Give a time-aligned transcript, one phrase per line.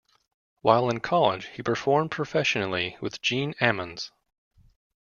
[0.63, 4.09] While in college, he performed professionally with Gene Ammons.